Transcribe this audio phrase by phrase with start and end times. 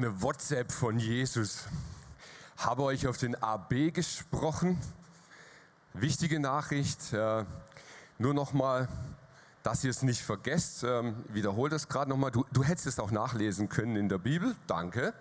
[0.00, 1.64] Eine WhatsApp von Jesus.
[2.56, 4.80] Habe euch auf den AB gesprochen.
[5.92, 7.12] Wichtige Nachricht.
[7.12, 7.44] Äh,
[8.16, 8.88] nur nochmal,
[9.62, 10.84] dass ihr es nicht vergesst.
[10.84, 12.30] Ähm, wiederhole das gerade nochmal.
[12.30, 14.56] Du, du hättest es auch nachlesen können in der Bibel.
[14.66, 15.12] Danke.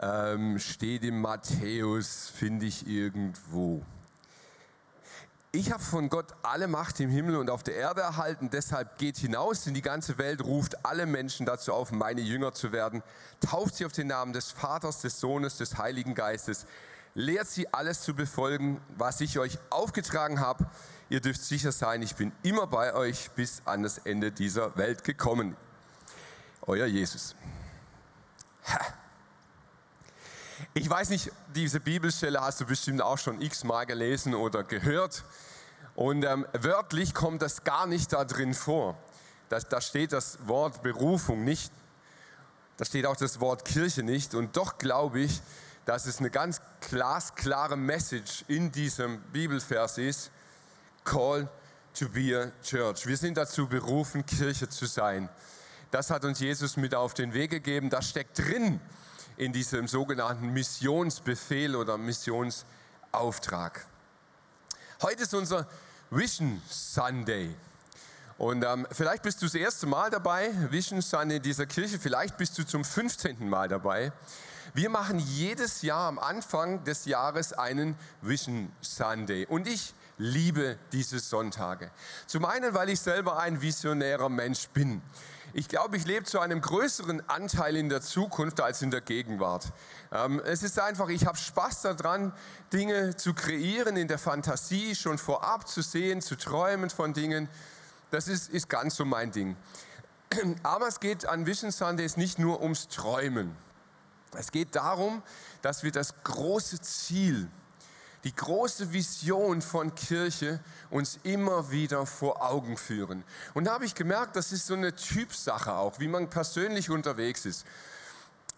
[0.00, 3.84] Ähm, steht im Matthäus, finde ich irgendwo
[5.52, 9.16] ich habe von Gott alle Macht im Himmel und auf der Erde erhalten, deshalb geht
[9.16, 13.02] hinaus in die ganze Welt, ruft alle Menschen dazu auf, meine Jünger zu werden,
[13.40, 16.66] tauft sie auf den Namen des Vaters, des Sohnes, des Heiligen Geistes,
[17.14, 20.66] lehrt sie alles zu befolgen, was ich euch aufgetragen habe.
[21.08, 25.04] Ihr dürft sicher sein, ich bin immer bei euch bis an das Ende dieser Welt
[25.04, 25.56] gekommen.
[26.62, 27.34] Euer Jesus.
[30.74, 35.24] Ich weiß nicht, diese Bibelstelle hast du bestimmt auch schon x-mal gelesen oder gehört.
[35.94, 38.96] Und ähm, wörtlich kommt das gar nicht da drin vor.
[39.48, 41.72] Da, da steht das Wort Berufung nicht.
[42.76, 44.34] Da steht auch das Wort Kirche nicht.
[44.34, 45.40] Und doch glaube ich,
[45.84, 50.30] dass es eine ganz glasklare Message in diesem Bibelvers ist.
[51.04, 51.48] Call
[51.94, 53.06] to be a church.
[53.06, 55.28] Wir sind dazu berufen, Kirche zu sein.
[55.90, 57.88] Das hat uns Jesus mit auf den Weg gegeben.
[57.88, 58.80] Das steckt drin
[59.36, 63.86] in diesem sogenannten Missionsbefehl oder Missionsauftrag.
[65.02, 65.66] Heute ist unser
[66.10, 67.54] Vision Sunday.
[68.38, 72.36] Und ähm, vielleicht bist du das erste Mal dabei, Vision Sunday in dieser Kirche, vielleicht
[72.36, 73.48] bist du zum 15.
[73.48, 74.12] Mal dabei.
[74.74, 79.46] Wir machen jedes Jahr am Anfang des Jahres einen Vision Sunday.
[79.46, 81.90] Und ich liebe diese Sonntage.
[82.26, 85.02] Zum einen, weil ich selber ein visionärer Mensch bin.
[85.58, 89.72] Ich glaube, ich lebe zu einem größeren Anteil in der Zukunft als in der Gegenwart.
[90.12, 92.34] Ähm, es ist einfach, ich habe Spaß daran,
[92.74, 97.48] Dinge zu kreieren in der Fantasie, schon vorab zu sehen, zu träumen von Dingen.
[98.10, 99.56] Das ist, ist ganz so mein Ding.
[100.62, 103.56] Aber es geht an Vision Sundays nicht nur ums Träumen.
[104.32, 105.22] Es geht darum,
[105.62, 107.48] dass wir das große Ziel,
[108.26, 110.58] die große Vision von Kirche
[110.90, 113.22] uns immer wieder vor Augen führen.
[113.54, 117.46] Und da habe ich gemerkt, das ist so eine Typsache auch, wie man persönlich unterwegs
[117.46, 117.64] ist.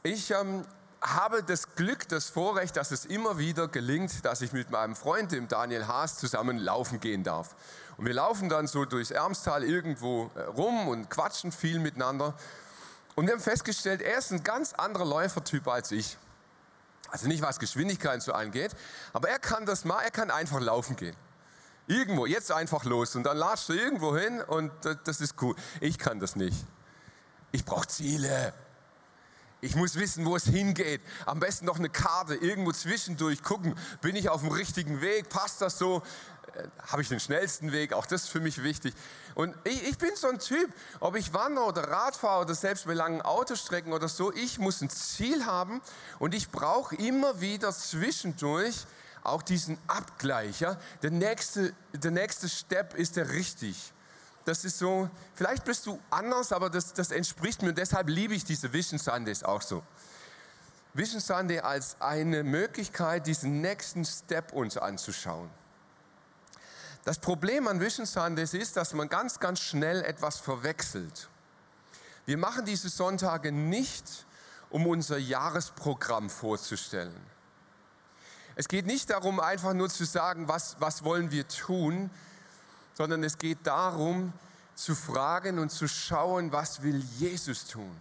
[0.02, 0.64] Ich ähm,
[1.02, 5.32] habe das Glück, das Vorrecht, dass es immer wieder gelingt, dass ich mit meinem Freund,
[5.32, 7.54] dem Daniel Haas, zusammen laufen gehen darf.
[7.98, 12.32] Und wir laufen dann so durchs Ermstal irgendwo äh, rum und quatschen viel miteinander.
[13.16, 16.16] Und wir haben festgestellt, er ist ein ganz anderer Läufertyp als ich.
[17.10, 18.74] Also nicht was Geschwindigkeit so angeht,
[19.12, 21.16] aber er kann das mal, er kann einfach laufen gehen.
[21.86, 24.70] Irgendwo, jetzt einfach los und dann latscht er irgendwo hin und
[25.04, 25.54] das ist cool.
[25.80, 26.66] Ich kann das nicht.
[27.50, 28.52] Ich brauche Ziele.
[29.60, 31.00] Ich muss wissen, wo es hingeht.
[31.26, 35.62] Am besten noch eine Karte, irgendwo zwischendurch gucken, bin ich auf dem richtigen Weg, passt
[35.62, 36.02] das so?
[36.54, 37.92] Äh, habe ich den schnellsten Weg?
[37.92, 38.94] Auch das ist für mich wichtig.
[39.34, 42.86] Und ich, ich bin so ein Typ, ob ich wandere oder Rad fahre oder selbst
[42.86, 45.81] bei langen Autostrecken oder so, ich muss ein Ziel haben
[46.19, 48.86] und ich brauche immer wieder zwischendurch
[49.22, 50.60] auch diesen Abgleich.
[50.60, 50.78] Ja?
[51.03, 53.92] Der, nächste, der nächste Step ist der richtig.
[54.44, 58.34] Das ist so, vielleicht bist du anders, aber das, das entspricht mir und deshalb liebe
[58.34, 59.82] ich diese Vision Sundays auch so.
[60.94, 65.50] Vision Sunday als eine Möglichkeit, diesen nächsten Step uns anzuschauen.
[67.04, 71.28] Das Problem an Vision Sundays ist, dass man ganz, ganz schnell etwas verwechselt.
[72.26, 74.26] Wir machen diese Sonntage nicht,
[74.70, 77.19] um unser Jahresprogramm vorzustellen.
[78.54, 82.10] Es geht nicht darum, einfach nur zu sagen, was, was wollen wir tun,
[82.92, 84.33] sondern es geht darum
[84.74, 87.97] zu fragen und zu schauen, was will Jesus tun?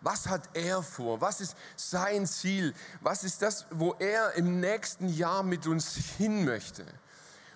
[0.00, 1.20] Was hat er vor?
[1.20, 2.74] Was ist sein Ziel?
[3.00, 6.86] Was ist das, wo er im nächsten Jahr mit uns hin möchte?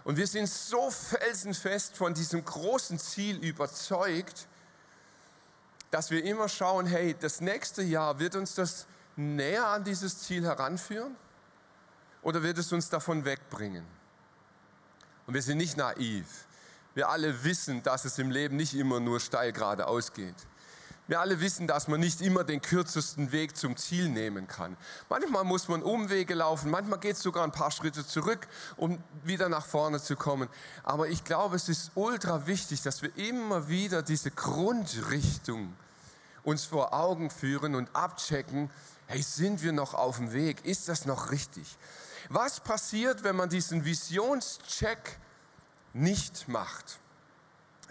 [0.05, 4.47] Und wir sind so felsenfest von diesem großen Ziel überzeugt,
[5.91, 8.87] dass wir immer schauen, hey, das nächste Jahr wird uns das
[9.17, 11.17] näher an dieses Ziel heranführen
[12.23, 13.85] oder wird es uns davon wegbringen?
[15.27, 16.47] Und wir sind nicht naiv.
[16.95, 20.35] Wir alle wissen, dass es im Leben nicht immer nur steil geradeaus geht.
[21.11, 24.77] Wir alle wissen, dass man nicht immer den kürzesten Weg zum Ziel nehmen kann.
[25.09, 28.47] Manchmal muss man Umwege laufen, manchmal geht es sogar ein paar Schritte zurück,
[28.77, 30.49] um wieder nach vorne zu kommen.
[30.85, 35.75] Aber ich glaube, es ist ultra wichtig, dass wir immer wieder diese Grundrichtung
[36.45, 38.71] uns vor Augen führen und abchecken,
[39.09, 40.65] hey, sind wir noch auf dem Weg?
[40.65, 41.77] Ist das noch richtig?
[42.29, 45.19] Was passiert, wenn man diesen Visionscheck
[45.93, 47.01] nicht macht?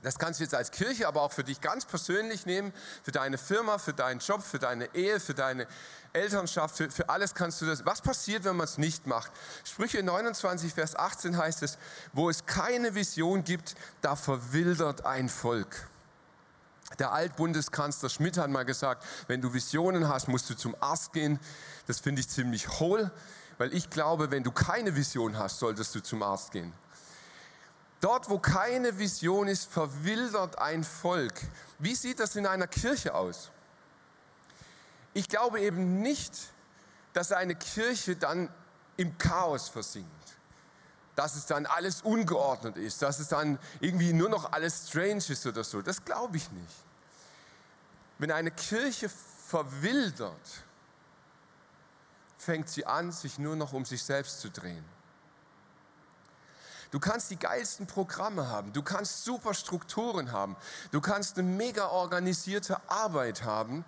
[0.02, 2.74] Das kannst du jetzt als Kirche, aber auch für dich ganz persönlich nehmen,
[3.04, 5.68] für deine Firma, für deinen Job, für deine Ehe, für deine
[6.14, 7.86] Elternschaft, für, für alles kannst du das.
[7.86, 9.32] Was passiert, wenn man es nicht macht?
[9.64, 11.78] Sprüche 29, Vers 18 heißt es,
[12.14, 15.88] wo es keine Vision gibt, da verwildert ein Volk.
[16.98, 21.40] Der Altbundeskanzler Schmidt hat mal gesagt, wenn du Visionen hast, musst du zum Arzt gehen.
[21.86, 23.12] Das finde ich ziemlich hohl,
[23.58, 26.74] weil ich glaube, wenn du keine Vision hast, solltest du zum Arzt gehen.
[28.02, 31.42] Dort, wo keine Vision ist, verwildert ein Volk.
[31.80, 33.52] Wie sieht das in einer Kirche aus?
[35.14, 36.34] Ich glaube eben nicht,
[37.14, 38.50] dass eine Kirche dann
[38.96, 40.10] im Chaos versinkt,
[41.16, 45.46] dass es dann alles ungeordnet ist, dass es dann irgendwie nur noch alles strange ist
[45.46, 45.82] oder so.
[45.82, 46.76] Das glaube ich nicht.
[48.18, 49.10] Wenn eine Kirche
[49.48, 50.64] verwildert,
[52.38, 54.86] fängt sie an, sich nur noch um sich selbst zu drehen.
[56.92, 60.56] Du kannst die geilsten Programme haben, du kannst super Strukturen haben,
[60.92, 63.86] du kannst eine mega organisierte Arbeit haben.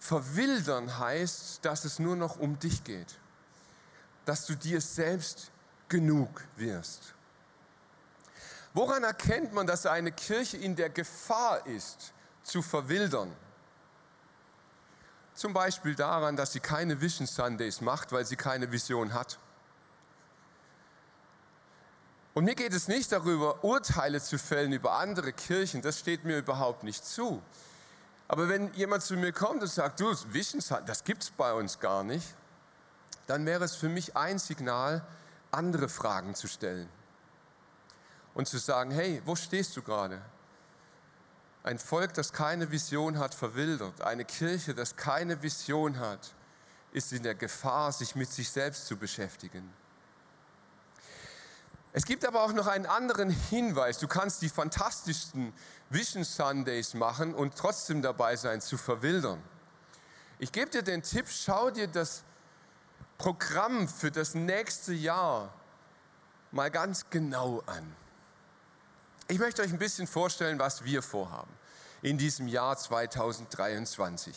[0.00, 3.18] Verwildern heißt, dass es nur noch um dich geht,
[4.24, 5.52] dass du dir selbst
[5.88, 7.14] genug wirst.
[8.74, 13.32] Woran erkennt man, dass eine Kirche in der Gefahr ist, zu verwildern?
[15.34, 19.38] Zum Beispiel daran, dass sie keine Vision Sundays macht, weil sie keine Vision hat.
[22.34, 26.38] Und mir geht es nicht darüber, Urteile zu fällen über andere Kirchen, das steht mir
[26.38, 27.40] überhaupt nicht zu.
[28.26, 31.78] Aber wenn jemand zu mir kommt und sagt, du, Wissenschaft, das gibt es bei uns
[31.78, 32.26] gar nicht,
[33.28, 35.06] dann wäre es für mich ein Signal,
[35.52, 36.88] andere Fragen zu stellen.
[38.34, 40.20] Und zu sagen, hey, wo stehst du gerade?
[41.62, 44.02] Ein Volk, das keine Vision hat, verwildert.
[44.02, 46.34] Eine Kirche, das keine Vision hat,
[46.92, 49.72] ist in der Gefahr, sich mit sich selbst zu beschäftigen.
[51.96, 53.98] Es gibt aber auch noch einen anderen Hinweis.
[53.98, 55.52] Du kannst die fantastischsten
[55.90, 59.40] Vision Sundays machen und trotzdem dabei sein, zu verwildern.
[60.40, 62.24] Ich gebe dir den Tipp, schau dir das
[63.16, 65.54] Programm für das nächste Jahr
[66.50, 67.94] mal ganz genau an.
[69.28, 71.52] Ich möchte euch ein bisschen vorstellen, was wir vorhaben
[72.02, 74.34] in diesem Jahr 2023.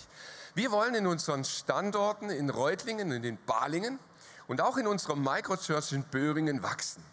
[0.53, 3.97] Wir wollen in unseren Standorten in Reutlingen und in Balingen
[4.45, 7.03] und auch in unserer Microchurch in Böhringen wachsen.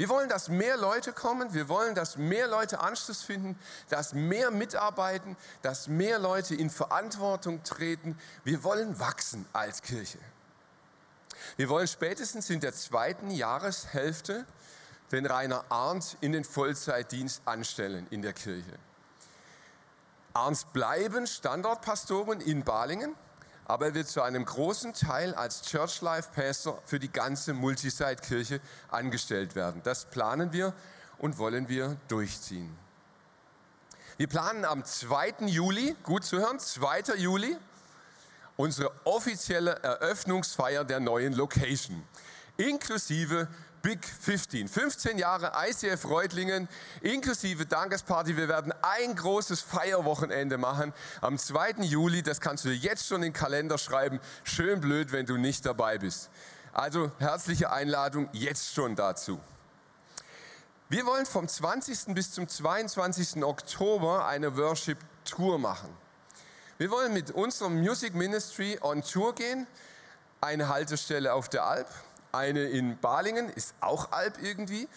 [0.00, 3.58] Wir wollen, dass mehr Leute kommen, wir wollen, dass mehr Leute Anschluss finden,
[3.90, 8.18] dass mehr mitarbeiten, dass mehr Leute in Verantwortung treten.
[8.42, 10.16] Wir wollen wachsen als Kirche.
[11.58, 14.46] Wir wollen spätestens in der zweiten Jahreshälfte
[15.12, 18.78] den Rainer Arndt in den Vollzeitdienst anstellen in der Kirche.
[20.32, 23.14] Arndts bleiben Standortpastoren in Balingen
[23.70, 28.60] aber er wird zu einem großen Teil als Church Life Pastor für die ganze Multisite-Kirche
[28.88, 29.80] angestellt werden.
[29.84, 30.72] Das planen wir
[31.18, 32.76] und wollen wir durchziehen.
[34.16, 35.46] Wir planen am 2.
[35.46, 37.14] Juli, gut zu hören, 2.
[37.18, 37.56] Juli,
[38.56, 42.02] unsere offizielle Eröffnungsfeier der neuen Location,
[42.56, 43.46] inklusive
[43.82, 44.68] Big 15.
[44.68, 46.68] 15 Jahre ICF Reutlingen
[47.00, 48.36] inklusive Dankesparty.
[48.36, 51.82] Wir werden ein großes Feierwochenende machen am 2.
[51.82, 52.22] Juli.
[52.22, 54.20] Das kannst du dir jetzt schon in den Kalender schreiben.
[54.44, 56.28] Schön blöd, wenn du nicht dabei bist.
[56.72, 59.40] Also herzliche Einladung jetzt schon dazu.
[60.90, 62.14] Wir wollen vom 20.
[62.14, 63.42] bis zum 22.
[63.42, 65.88] Oktober eine Worship Tour machen.
[66.76, 69.66] Wir wollen mit unserem Music Ministry on Tour gehen.
[70.40, 71.88] Eine Haltestelle auf der Alp,
[72.32, 74.88] eine in Balingen, ist auch Alp irgendwie,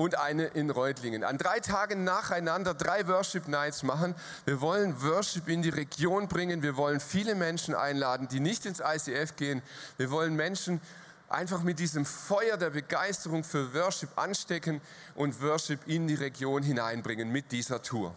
[0.00, 1.24] und eine in Reutlingen.
[1.24, 4.14] An drei Tagen nacheinander drei Worship Nights machen.
[4.46, 6.62] Wir wollen Worship in die Region bringen.
[6.62, 9.62] Wir wollen viele Menschen einladen, die nicht ins ICF gehen.
[9.98, 10.80] Wir wollen Menschen
[11.28, 14.80] einfach mit diesem Feuer der Begeisterung für Worship anstecken
[15.14, 18.14] und Worship in die Region hineinbringen mit dieser Tour.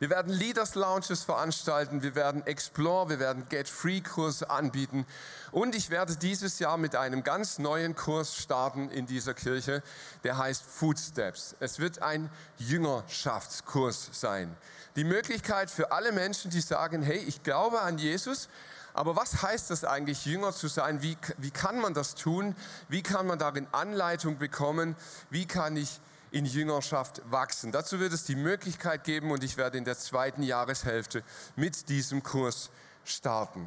[0.00, 5.04] Wir werden Leaders Lounges veranstalten, wir werden Explore, wir werden Get Free Kurse anbieten
[5.50, 9.82] und ich werde dieses Jahr mit einem ganz neuen Kurs starten in dieser Kirche,
[10.22, 11.56] der heißt Footsteps.
[11.58, 14.56] Es wird ein Jüngerschaftskurs sein.
[14.94, 18.48] Die Möglichkeit für alle Menschen, die sagen, hey, ich glaube an Jesus,
[18.94, 21.02] aber was heißt das eigentlich, Jünger zu sein?
[21.02, 22.54] Wie, wie kann man das tun?
[22.88, 24.94] Wie kann man darin Anleitung bekommen?
[25.28, 27.72] Wie kann ich in Jüngerschaft wachsen.
[27.72, 31.22] Dazu wird es die Möglichkeit geben und ich werde in der zweiten Jahreshälfte
[31.56, 32.70] mit diesem Kurs
[33.04, 33.66] starten.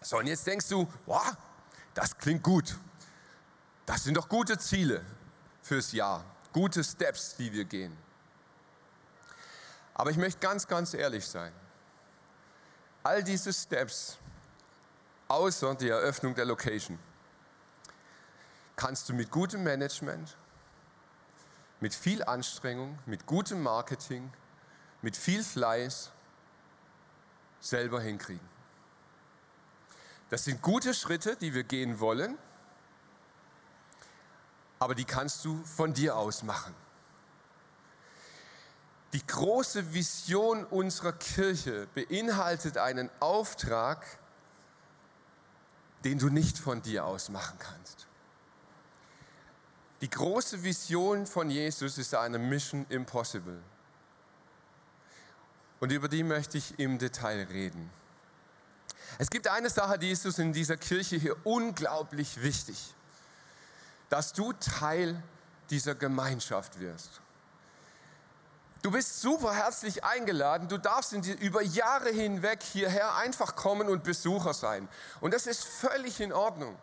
[0.00, 1.36] So, und jetzt denkst du, wow,
[1.94, 2.76] das klingt gut.
[3.86, 5.04] Das sind doch gute Ziele
[5.62, 7.96] fürs Jahr, gute Steps, die wir gehen.
[9.94, 11.52] Aber ich möchte ganz, ganz ehrlich sein.
[13.02, 14.18] All diese Steps,
[15.28, 16.98] außer die Eröffnung der Location,
[18.74, 20.36] kannst du mit gutem Management,
[21.80, 24.32] mit viel Anstrengung, mit gutem Marketing,
[25.02, 26.10] mit viel Fleiß
[27.60, 28.48] selber hinkriegen.
[30.30, 32.36] Das sind gute Schritte, die wir gehen wollen,
[34.78, 36.74] aber die kannst du von dir aus machen.
[39.12, 44.04] Die große Vision unserer Kirche beinhaltet einen Auftrag,
[46.04, 48.06] den du nicht von dir aus machen kannst.
[50.00, 53.58] Die große Vision von Jesus ist eine Mission Impossible.
[55.80, 57.90] Und über die möchte ich im Detail reden.
[59.18, 62.76] Es gibt eine Sache, die ist uns in dieser Kirche hier unglaublich wichtig,
[64.10, 65.22] dass du Teil
[65.70, 67.20] dieser Gemeinschaft wirst.
[68.82, 70.68] Du bist super herzlich eingeladen.
[70.68, 74.88] Du darfst die, über Jahre hinweg hierher einfach kommen und Besucher sein.
[75.20, 76.76] Und das ist völlig in Ordnung.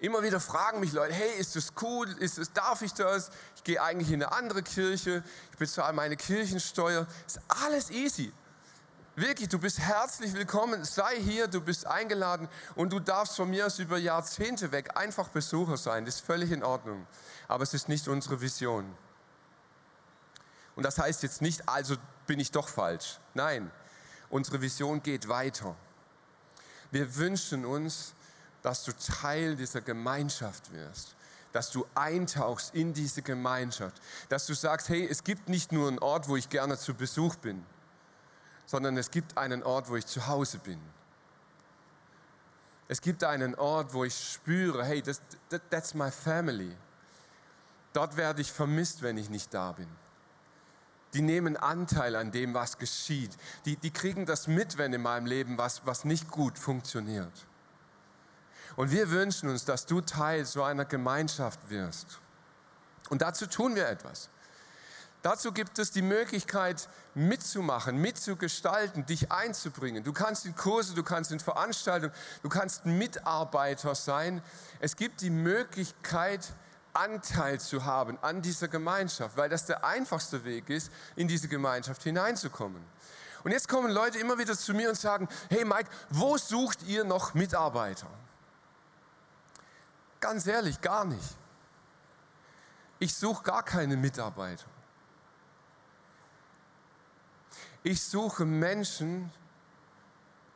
[0.00, 2.08] Immer wieder fragen mich Leute, hey, ist das cool?
[2.20, 3.30] Ist das, darf ich das?
[3.56, 5.24] Ich gehe eigentlich in eine andere Kirche.
[5.50, 7.06] Ich bezahle meine Kirchensteuer.
[7.26, 8.32] Ist alles easy.
[9.16, 10.84] Wirklich, du bist herzlich willkommen.
[10.84, 15.26] Sei hier, du bist eingeladen und du darfst von mir aus über Jahrzehnte weg einfach
[15.30, 16.04] Besucher sein.
[16.04, 17.04] Das ist völlig in Ordnung.
[17.48, 18.96] Aber es ist nicht unsere Vision.
[20.76, 21.96] Und das heißt jetzt nicht, also
[22.28, 23.18] bin ich doch falsch.
[23.34, 23.72] Nein,
[24.30, 25.74] unsere Vision geht weiter.
[26.92, 28.14] Wir wünschen uns,
[28.62, 31.14] dass du Teil dieser Gemeinschaft wirst,
[31.52, 35.98] dass du eintauchst in diese Gemeinschaft, dass du sagst, hey, es gibt nicht nur einen
[35.98, 37.64] Ort, wo ich gerne zu Besuch bin,
[38.66, 40.80] sondern es gibt einen Ort, wo ich zu Hause bin.
[42.88, 46.74] Es gibt einen Ort, wo ich spüre, hey, das, that, that's my family.
[47.92, 49.88] Dort werde ich vermisst, wenn ich nicht da bin.
[51.14, 53.36] Die nehmen Anteil an dem, was geschieht.
[53.64, 57.47] Die, die kriegen das mit, wenn in meinem Leben was, was nicht gut funktioniert.
[58.76, 62.20] Und wir wünschen uns, dass du Teil so einer Gemeinschaft wirst.
[63.08, 64.28] Und dazu tun wir etwas.
[65.22, 70.04] Dazu gibt es die Möglichkeit, mitzumachen, mitzugestalten, dich einzubringen.
[70.04, 74.42] Du kannst in Kurse, du kannst in Veranstaltungen, du kannst Mitarbeiter sein.
[74.78, 76.46] Es gibt die Möglichkeit,
[76.92, 82.02] Anteil zu haben an dieser Gemeinschaft, weil das der einfachste Weg ist, in diese Gemeinschaft
[82.02, 82.82] hineinzukommen.
[83.44, 87.04] Und jetzt kommen Leute immer wieder zu mir und sagen, hey Mike, wo sucht ihr
[87.04, 88.08] noch Mitarbeiter?
[90.20, 91.36] Ganz ehrlich, gar nicht.
[92.98, 94.66] Ich suche gar keine Mitarbeiter.
[97.82, 99.30] Ich suche Menschen,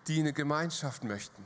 [0.08, 1.44] die eine Gemeinschaft möchten.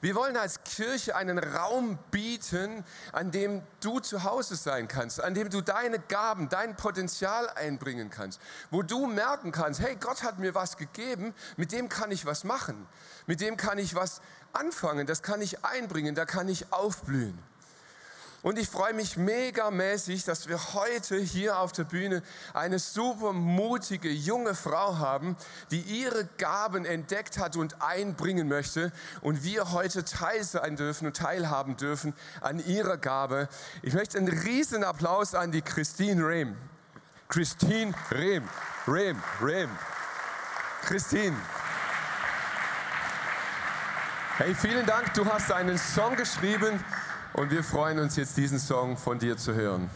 [0.00, 5.34] Wir wollen als Kirche einen Raum bieten, an dem du zu Hause sein kannst, an
[5.34, 10.38] dem du deine Gaben, dein Potenzial einbringen kannst, wo du merken kannst, hey, Gott hat
[10.38, 12.86] mir was gegeben, mit dem kann ich was machen,
[13.26, 14.20] mit dem kann ich was
[14.52, 17.51] anfangen, das kann ich einbringen, da kann ich aufblühen.
[18.42, 22.22] Und ich freue mich megamäßig, dass wir heute hier auf der Bühne
[22.54, 25.36] eine super mutige junge Frau haben,
[25.70, 28.90] die ihre Gaben entdeckt hat und einbringen möchte.
[29.20, 33.48] Und wir heute Teil sein dürfen und teilhaben dürfen an ihrer Gabe.
[33.80, 36.56] Ich möchte einen riesen Applaus an die Christine Rehm.
[37.28, 38.48] Christine Rehm.
[38.88, 39.22] Rehm.
[39.40, 39.70] Rehm.
[40.82, 41.36] Christine.
[44.36, 45.14] Hey, vielen Dank.
[45.14, 46.82] Du hast einen Song geschrieben
[47.34, 49.88] und wir freuen uns jetzt, diesen Song von dir zu hören.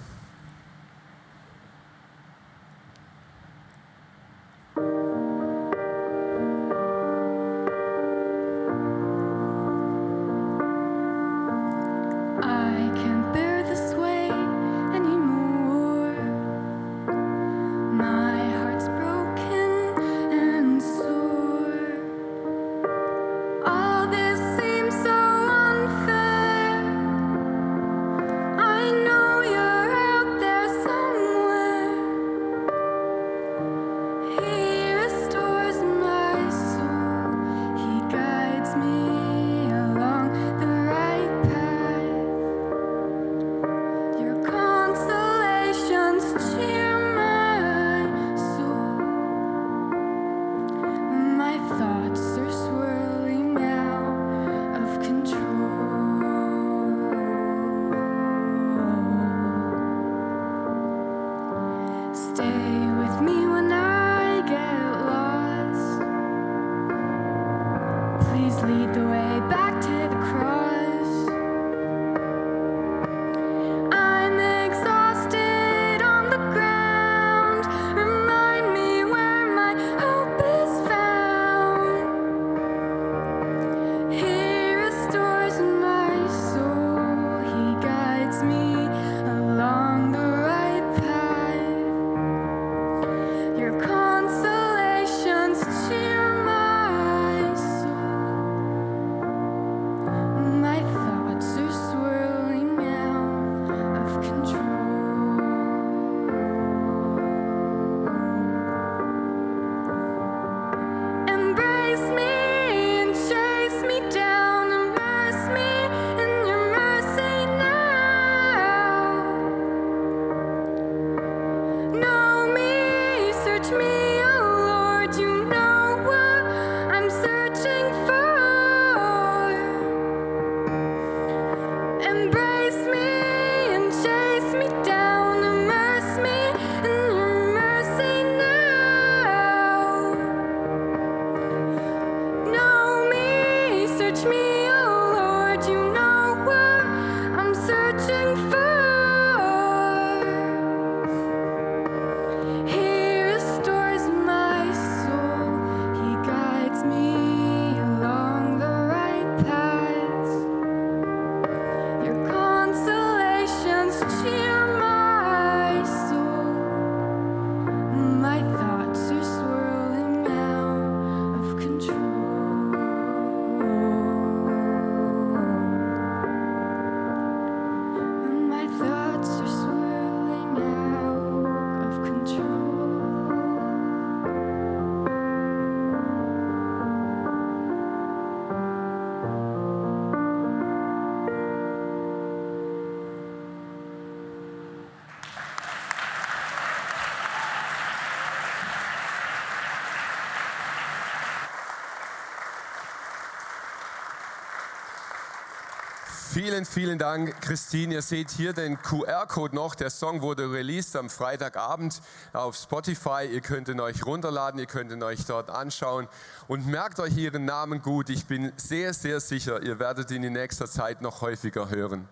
[206.36, 207.94] Vielen, vielen Dank, Christine.
[207.94, 209.74] Ihr seht hier den QR-Code noch.
[209.74, 212.02] Der Song wurde released am Freitagabend
[212.34, 213.24] auf Spotify.
[213.24, 216.08] Ihr könnt ihn euch runterladen, ihr könnt ihn euch dort anschauen.
[216.46, 218.10] Und merkt euch ihren Namen gut.
[218.10, 222.06] Ich bin sehr, sehr sicher, ihr werdet ihn in nächster Zeit noch häufiger hören.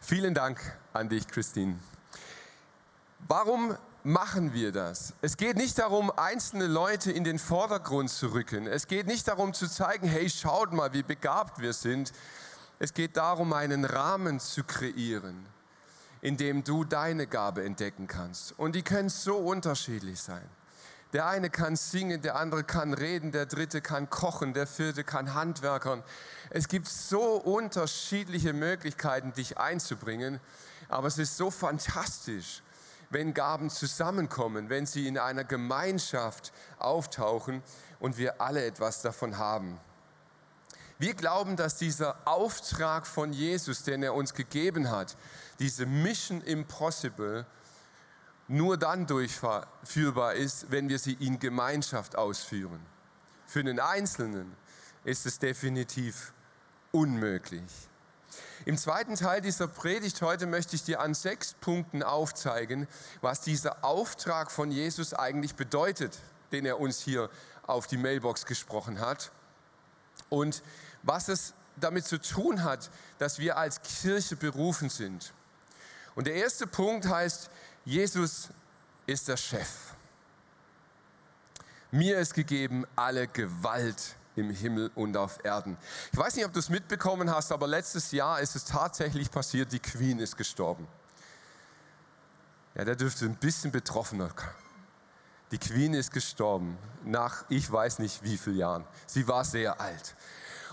[0.00, 0.58] Vielen Dank
[0.94, 1.78] an dich, Christine.
[3.28, 5.12] Warum machen wir das?
[5.20, 8.66] Es geht nicht darum, einzelne Leute in den Vordergrund zu rücken.
[8.66, 12.10] Es geht nicht darum zu zeigen, hey, schaut mal, wie begabt wir sind.
[12.78, 15.46] Es geht darum, einen Rahmen zu kreieren,
[16.20, 18.58] in dem du deine Gabe entdecken kannst.
[18.58, 20.48] Und die können so unterschiedlich sein.
[21.12, 25.32] Der eine kann singen, der andere kann reden, der dritte kann kochen, der vierte kann
[25.34, 26.02] Handwerkern.
[26.50, 30.40] Es gibt so unterschiedliche Möglichkeiten, dich einzubringen,
[30.88, 32.64] aber es ist so fantastisch,
[33.10, 37.62] wenn Gaben zusammenkommen, wenn sie in einer Gemeinschaft auftauchen
[38.00, 39.78] und wir alle etwas davon haben.
[41.04, 45.18] Wir glauben, dass dieser Auftrag von Jesus, den er uns gegeben hat,
[45.58, 47.44] diese Mission Impossible,
[48.48, 52.80] nur dann durchführbar ist, wenn wir sie in Gemeinschaft ausführen.
[53.46, 54.56] Für den Einzelnen
[55.04, 56.32] ist es definitiv
[56.90, 57.70] unmöglich.
[58.64, 62.88] Im zweiten Teil dieser Predigt heute möchte ich dir an sechs Punkten aufzeigen,
[63.20, 66.18] was dieser Auftrag von Jesus eigentlich bedeutet,
[66.50, 67.28] den er uns hier
[67.66, 69.32] auf die Mailbox gesprochen hat
[70.30, 70.62] und
[71.04, 75.32] was es damit zu tun hat, dass wir als Kirche berufen sind.
[76.14, 77.50] Und der erste Punkt heißt,
[77.84, 78.48] Jesus
[79.06, 79.68] ist der Chef.
[81.90, 85.76] Mir ist gegeben alle Gewalt im Himmel und auf Erden.
[86.12, 89.72] Ich weiß nicht, ob du es mitbekommen hast, aber letztes Jahr ist es tatsächlich passiert,
[89.72, 90.88] die Queen ist gestorben.
[92.74, 94.30] Ja, der dürfte ein bisschen betroffener.
[95.52, 98.84] Die Queen ist gestorben nach ich weiß nicht wie vielen Jahren.
[99.06, 100.16] Sie war sehr alt.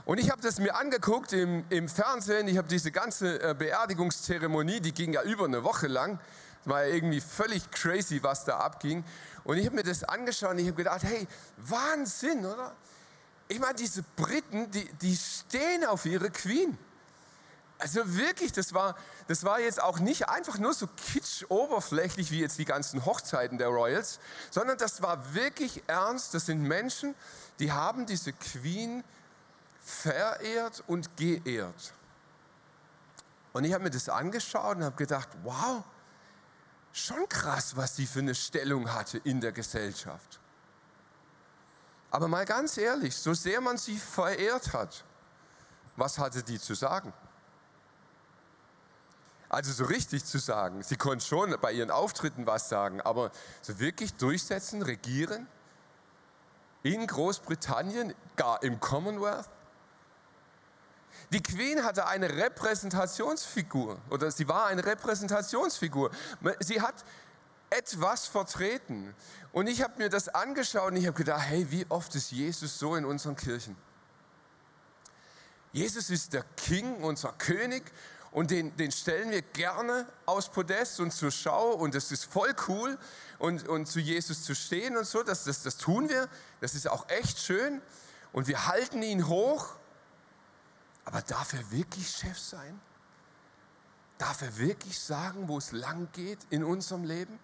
[0.05, 2.47] Und ich habe das mir angeguckt im, im Fernsehen.
[2.47, 6.19] Ich habe diese ganze äh, Beerdigungszeremonie, die ging ja über eine Woche lang.
[6.61, 9.03] Es war ja irgendwie völlig crazy, was da abging.
[9.43, 12.75] Und ich habe mir das angeschaut und ich habe gedacht, hey, Wahnsinn, oder?
[13.47, 16.77] Ich meine, diese Briten, die, die stehen auf ihre Queen.
[17.77, 18.95] Also wirklich, das war,
[19.27, 23.57] das war jetzt auch nicht einfach nur so kitsch oberflächlich wie jetzt die ganzen Hochzeiten
[23.57, 24.19] der Royals,
[24.51, 26.33] sondern das war wirklich ernst.
[26.35, 27.15] Das sind Menschen,
[27.59, 29.03] die haben diese Queen
[29.91, 31.93] verehrt und geehrt.
[33.53, 35.83] Und ich habe mir das angeschaut und habe gedacht, wow,
[36.93, 40.39] schon krass, was sie für eine Stellung hatte in der Gesellschaft.
[42.09, 45.03] Aber mal ganz ehrlich, so sehr man sie verehrt hat,
[45.95, 47.13] was hatte die zu sagen?
[49.49, 53.79] Also so richtig zu sagen, sie konnte schon bei ihren Auftritten was sagen, aber so
[53.79, 55.47] wirklich durchsetzen, regieren
[56.83, 59.49] in Großbritannien, gar im Commonwealth?
[61.31, 66.11] Die Queen hatte eine Repräsentationsfigur oder sie war eine Repräsentationsfigur.
[66.59, 66.95] Sie hat
[67.69, 69.15] etwas vertreten.
[69.53, 72.77] Und ich habe mir das angeschaut und ich habe gedacht, hey, wie oft ist Jesus
[72.77, 73.75] so in unseren Kirchen?
[75.71, 77.83] Jesus ist der King, unser König
[78.31, 82.53] und den, den stellen wir gerne aus Podest und zur Schau und das ist voll
[82.67, 82.97] cool
[83.39, 86.27] und, und zu Jesus zu stehen und so, das, das, das tun wir,
[86.59, 87.81] das ist auch echt schön
[88.33, 89.75] und wir halten ihn hoch,
[91.05, 92.79] aber darf er wirklich Chef sein?
[94.17, 97.39] Darf er wirklich sagen, wo es lang geht in unserem Leben?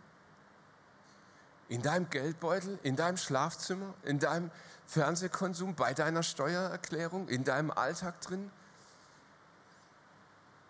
[1.69, 4.51] In deinem Geldbeutel, in deinem Schlafzimmer, in deinem
[4.85, 8.51] Fernsehkonsum, bei deiner Steuererklärung, in deinem Alltag drin?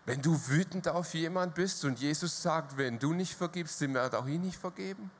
[0.06, 4.14] Wenn du wütend auf jemand bist und Jesus sagt, wenn du nicht vergibst, dem wird
[4.14, 5.10] auch ihn nicht vergeben?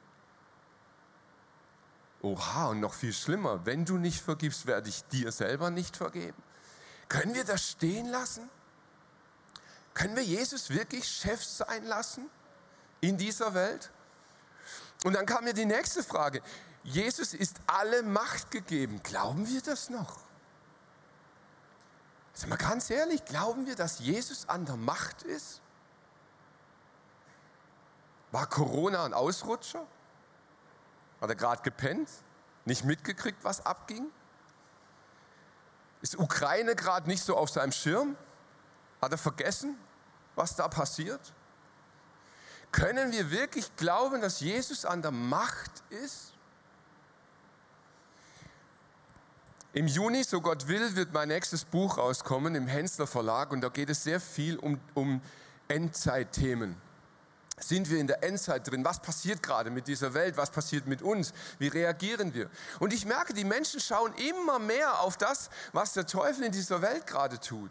[2.22, 6.42] Oha, und noch viel schlimmer, wenn du nicht vergibst, werde ich dir selber nicht vergeben.
[7.08, 8.48] Können wir das stehen lassen?
[9.94, 12.28] Können wir Jesus wirklich Chef sein lassen
[13.00, 13.90] in dieser Welt?
[15.04, 16.42] Und dann kam mir die nächste Frage.
[16.84, 19.02] Jesus ist alle Macht gegeben.
[19.02, 20.20] Glauben wir das noch?
[22.34, 25.60] Sind wir ganz ehrlich, glauben wir, dass Jesus an der Macht ist?
[28.30, 29.84] War Corona ein Ausrutscher?
[31.20, 32.08] Hat er gerade gepennt?
[32.64, 34.10] Nicht mitgekriegt, was abging?
[36.00, 38.16] Ist Ukraine gerade nicht so auf seinem Schirm?
[39.00, 39.76] Hat er vergessen,
[40.34, 41.20] was da passiert?
[42.70, 46.32] Können wir wirklich glauben, dass Jesus an der Macht ist?
[49.72, 53.68] Im Juni, so Gott will, wird mein nächstes Buch rauskommen im Hensler Verlag und da
[53.68, 55.20] geht es sehr viel um, um
[55.68, 56.76] Endzeitthemen.
[57.60, 58.84] Sind wir in der Endzeit drin?
[58.84, 60.36] Was passiert gerade mit dieser Welt?
[60.36, 61.32] Was passiert mit uns?
[61.58, 62.50] Wie reagieren wir?
[62.78, 66.82] Und ich merke, die Menschen schauen immer mehr auf das, was der Teufel in dieser
[66.82, 67.70] Welt gerade tut.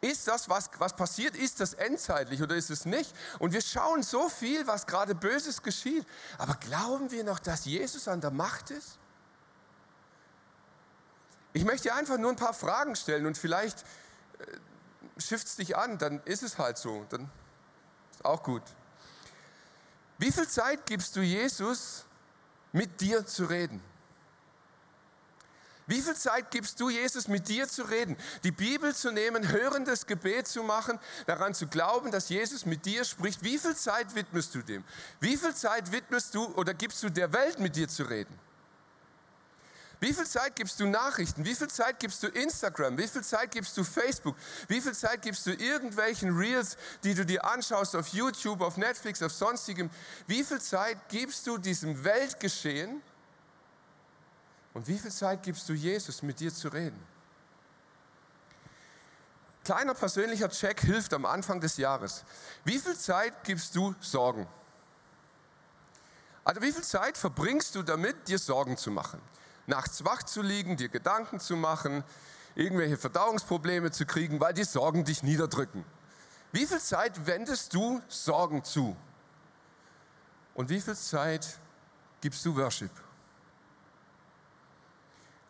[0.00, 3.14] Ist das, was, was passiert, ist das endzeitlich oder ist es nicht?
[3.38, 6.06] Und wir schauen so viel, was gerade Böses geschieht.
[6.36, 8.98] Aber glauben wir noch, dass Jesus an der Macht ist?
[11.54, 13.84] Ich möchte dir einfach nur ein paar Fragen stellen und vielleicht
[14.40, 17.06] äh, dich an, dann ist es halt so.
[17.08, 17.30] Dann
[18.10, 18.62] ist auch gut.
[20.24, 22.06] Wie viel Zeit gibst du Jesus,
[22.72, 23.82] mit dir zu reden?
[25.86, 30.06] Wie viel Zeit gibst du Jesus, mit dir zu reden, die Bibel zu nehmen, hörendes
[30.06, 33.44] Gebet zu machen, daran zu glauben, dass Jesus mit dir spricht?
[33.44, 34.82] Wie viel Zeit widmest du dem?
[35.20, 38.34] Wie viel Zeit widmest du oder gibst du der Welt, mit dir zu reden?
[40.04, 41.46] Wie viel Zeit gibst du Nachrichten?
[41.46, 42.98] Wie viel Zeit gibst du Instagram?
[42.98, 44.36] Wie viel Zeit gibst du Facebook?
[44.68, 49.22] Wie viel Zeit gibst du irgendwelchen Reels, die du dir anschaust auf YouTube, auf Netflix,
[49.22, 49.88] auf sonstigem?
[50.26, 53.00] Wie viel Zeit gibst du diesem Weltgeschehen?
[54.74, 57.02] Und wie viel Zeit gibst du Jesus, mit dir zu reden?
[59.64, 62.26] Kleiner persönlicher Check hilft am Anfang des Jahres.
[62.62, 64.46] Wie viel Zeit gibst du Sorgen?
[66.44, 69.18] Also wie viel Zeit verbringst du damit, dir Sorgen zu machen?
[69.66, 72.04] Nachts wach zu liegen, dir Gedanken zu machen,
[72.54, 75.84] irgendwelche Verdauungsprobleme zu kriegen, weil die Sorgen dich niederdrücken.
[76.52, 78.96] Wie viel Zeit wendest du Sorgen zu?
[80.54, 81.58] Und wie viel Zeit
[82.20, 82.90] gibst du Worship?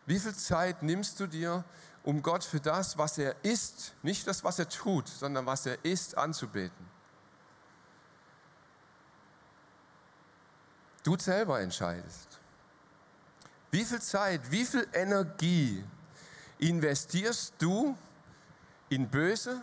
[0.05, 1.63] Wie viel Zeit nimmst du dir,
[2.03, 5.83] um Gott für das, was er ist, nicht das, was er tut, sondern was er
[5.83, 6.85] ist, anzubeten?
[11.03, 12.39] Du selber entscheidest.
[13.75, 15.83] Wie viel Zeit, wie viel Energie
[16.59, 17.97] investierst du
[18.87, 19.61] in böse,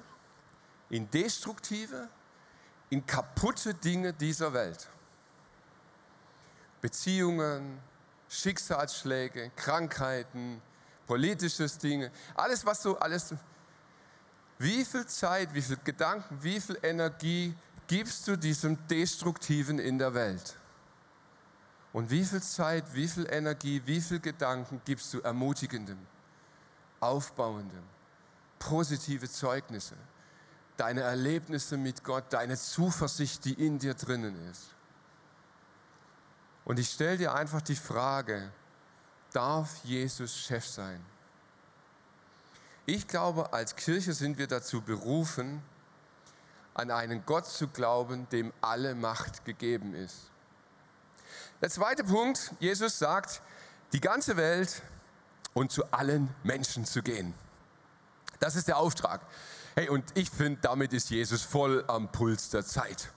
[0.90, 2.10] in destruktive,
[2.90, 4.86] in kaputte Dinge dieser Welt?
[6.82, 7.80] Beziehungen,
[8.28, 10.60] Schicksalsschläge, Krankheiten,
[11.06, 13.34] politisches Dinge, alles was so alles.
[14.58, 17.54] Wie viel Zeit, wie viel Gedanken, wie viel Energie
[17.86, 20.58] gibst du diesem Destruktiven in der Welt?
[21.92, 25.98] Und wie viel Zeit, wie viel Energie, wie viel Gedanken gibst du ermutigendem,
[27.00, 27.82] aufbauendem,
[28.58, 29.96] positive Zeugnisse,
[30.76, 34.74] deine Erlebnisse mit Gott, deine Zuversicht, die in dir drinnen ist?
[36.64, 38.50] Und ich stelle dir einfach die Frage,
[39.32, 41.04] darf Jesus Chef sein?
[42.86, 45.62] Ich glaube, als Kirche sind wir dazu berufen,
[46.74, 50.31] an einen Gott zu glauben, dem alle Macht gegeben ist.
[51.62, 53.40] Der zweite Punkt, Jesus sagt,
[53.92, 54.82] die ganze Welt
[55.54, 57.34] und zu allen Menschen zu gehen.
[58.40, 59.20] Das ist der Auftrag.
[59.76, 63.12] Hey, und ich finde, damit ist Jesus voll am Puls der Zeit.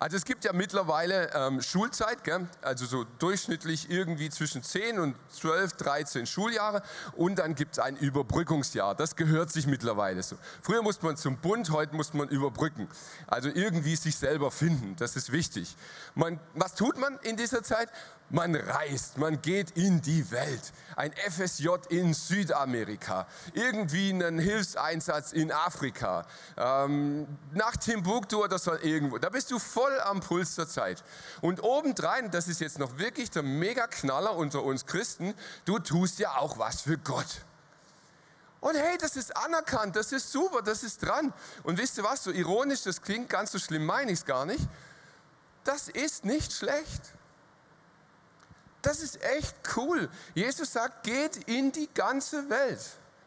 [0.00, 2.48] Also es gibt ja mittlerweile ähm, Schulzeit, gell?
[2.62, 6.82] also so durchschnittlich irgendwie zwischen 10 und 12, 13 Schuljahre
[7.16, 8.94] und dann gibt es ein Überbrückungsjahr.
[8.94, 10.36] Das gehört sich mittlerweile so.
[10.62, 12.88] Früher musste man zum Bund, heute muss man überbrücken.
[13.26, 15.76] Also irgendwie sich selber finden, das ist wichtig.
[16.14, 17.90] Man, was tut man in dieser Zeit?
[18.32, 20.72] Man reist, man geht in die Welt.
[20.94, 26.24] Ein FSJ in Südamerika, irgendwie einen Hilfseinsatz in Afrika,
[26.56, 29.18] ähm, nach Timbuktu oder so irgendwo.
[29.18, 31.02] Da bist du voll am Puls der Zeit.
[31.40, 36.36] Und obendrein, das ist jetzt noch wirklich der Mega-Knaller unter uns Christen, du tust ja
[36.36, 37.44] auch was für Gott.
[38.60, 41.32] Und hey, das ist anerkannt, das ist super, das ist dran.
[41.64, 44.46] Und wisst ihr was, so ironisch das klingt, ganz so schlimm meine ich es gar
[44.46, 44.68] nicht.
[45.64, 47.14] Das ist nicht schlecht.
[48.90, 50.08] Das ist echt cool.
[50.34, 52.84] Jesus sagt, geht in die ganze Welt.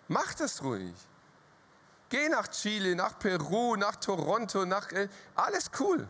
[0.10, 0.93] Macht das ruhig.
[2.10, 4.89] Geh nach Chile, nach Peru, nach Toronto, nach...
[5.36, 6.06] Alles cool.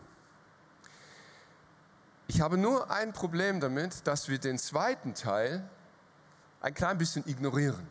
[2.25, 5.69] Ich habe nur ein Problem damit, dass wir den zweiten Teil
[6.59, 7.87] ein klein bisschen ignorieren.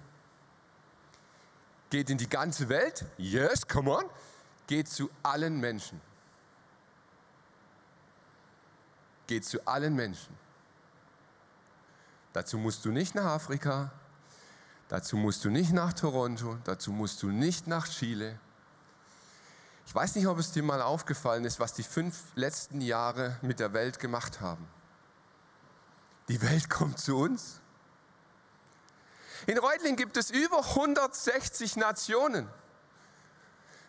[1.90, 3.05] Geht in die ganze Welt?
[3.18, 4.05] Yes, come on.
[4.66, 6.01] Geht zu allen Menschen.
[9.29, 10.42] Geht zu allen Menschen.
[12.33, 13.92] Dazu musst du nicht nach Afrika,
[14.88, 18.38] dazu musst du nicht nach Toronto, dazu musst du nicht nach Chile.
[19.87, 23.61] Ich weiß nicht, ob es dir mal aufgefallen ist, was die fünf letzten Jahre mit
[23.61, 24.66] der Welt gemacht haben.
[26.29, 27.61] Die Welt kommt zu uns.
[29.47, 32.49] In Reutling gibt es über 160 Nationen.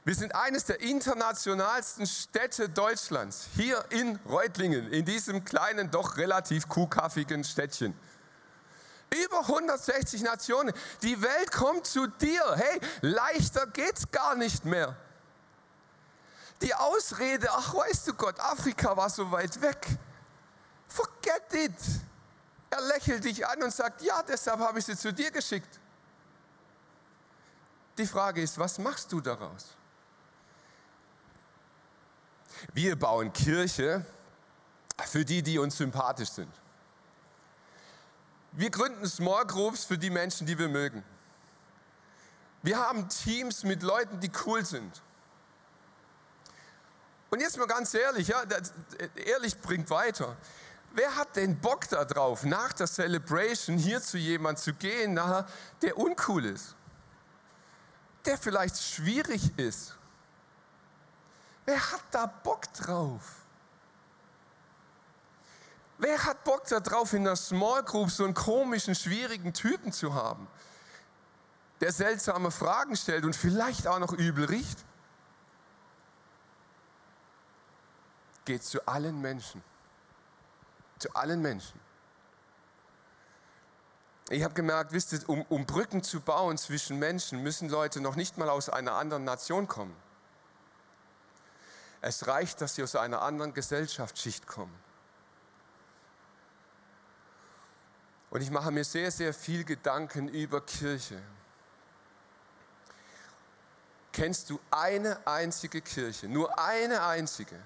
[0.03, 6.67] Wir sind eines der internationalsten Städte Deutschlands, hier in Reutlingen, in diesem kleinen, doch relativ
[6.67, 7.97] kuhkaffigen Städtchen.
[9.25, 10.73] Über 160 Nationen.
[11.01, 12.55] Die Welt kommt zu dir.
[12.55, 14.95] Hey, leichter geht's gar nicht mehr.
[16.61, 19.85] Die Ausrede, ach weißt du Gott, Afrika war so weit weg.
[20.87, 21.71] Forget it.
[22.69, 25.79] Er lächelt dich an und sagt, ja, deshalb habe ich sie zu dir geschickt.
[27.97, 29.75] Die Frage ist, was machst du daraus?
[32.73, 34.05] Wir bauen Kirche
[35.05, 36.51] für die, die uns sympathisch sind.
[38.55, 41.03] Wir gründen Small Groups für die Menschen, die wir mögen.
[42.61, 45.01] Wir haben Teams mit Leuten, die cool sind.
[47.29, 48.43] Und jetzt mal ganz ehrlich, ja,
[49.15, 50.37] ehrlich bringt weiter.
[50.91, 55.19] Wer hat denn Bock darauf, nach der Celebration hier zu jemand zu gehen,
[55.81, 56.75] der uncool ist?
[58.25, 59.95] Der vielleicht schwierig ist?
[61.65, 63.42] Wer hat da Bock drauf?
[65.97, 70.47] Wer hat Bock darauf, in einer Small Group so einen komischen, schwierigen Typen zu haben,
[71.81, 74.83] der seltsame Fragen stellt und vielleicht auch noch übel riecht?
[78.45, 79.63] Geht zu allen Menschen.
[80.99, 81.79] Zu allen Menschen.
[84.29, 88.15] Ich habe gemerkt, wisst ihr, um, um Brücken zu bauen zwischen Menschen, müssen Leute noch
[88.15, 89.95] nicht mal aus einer anderen Nation kommen.
[92.01, 94.82] Es reicht, dass sie aus einer anderen Gesellschaftsschicht kommen.
[98.33, 101.21] Und ich mache mir sehr, sehr viel Gedanken über Kirche.
[104.11, 107.59] Kennst du eine einzige Kirche, nur eine einzige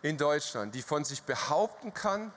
[0.00, 2.32] in Deutschland, die von sich behaupten kann,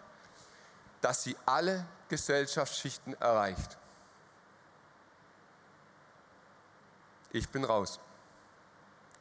[0.99, 3.77] dass sie alle Gesellschaftsschichten erreicht?
[7.31, 8.01] Ich bin raus.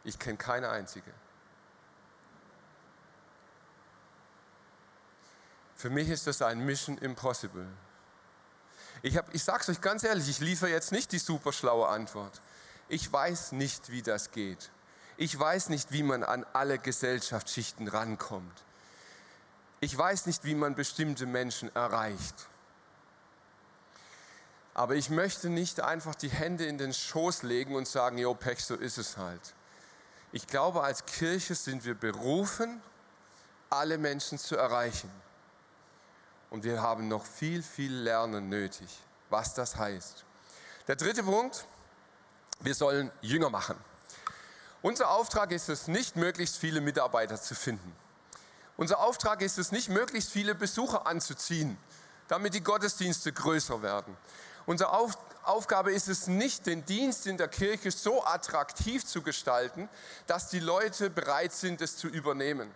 [0.02, 1.12] Ich kenne keine einzige.
[5.76, 7.68] Für mich ist das ein Mission Impossible.
[9.02, 12.40] Ich, ich sage es euch ganz ehrlich, ich liefere jetzt nicht die super schlaue Antwort.
[12.88, 14.70] Ich weiß nicht, wie das geht.
[15.16, 18.64] Ich weiß nicht, wie man an alle Gesellschaftsschichten rankommt.
[19.80, 22.34] Ich weiß nicht, wie man bestimmte Menschen erreicht.
[24.74, 28.64] Aber ich möchte nicht einfach die Hände in den Schoß legen und sagen, jo, Pech,
[28.64, 29.54] so ist es halt.
[30.32, 32.80] Ich glaube, als Kirche sind wir berufen,
[33.68, 35.10] alle Menschen zu erreichen.
[36.50, 38.88] Und wir haben noch viel, viel Lernen nötig,
[39.28, 40.24] was das heißt.
[40.88, 41.64] Der dritte Punkt,
[42.60, 43.76] wir sollen Jünger machen.
[44.82, 47.94] Unser Auftrag ist es nicht, möglichst viele Mitarbeiter zu finden.
[48.76, 51.76] Unser Auftrag ist es nicht, möglichst viele Besucher anzuziehen,
[52.28, 54.16] damit die Gottesdienste größer werden.
[54.66, 59.88] Unsere Auf Aufgabe ist es nicht, den Dienst in der Kirche so attraktiv zu gestalten,
[60.26, 62.70] dass die Leute bereit sind, es zu übernehmen.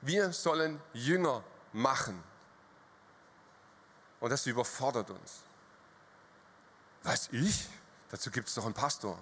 [0.00, 2.22] Wir sollen Jünger machen.
[4.20, 5.42] Und das überfordert uns.
[7.02, 7.68] Was ich?
[8.10, 9.18] Dazu gibt es doch einen Pastor.